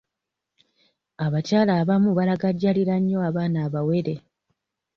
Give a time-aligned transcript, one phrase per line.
[1.25, 4.15] Abakyala abamu balagajjalira nnyo abaana abawere.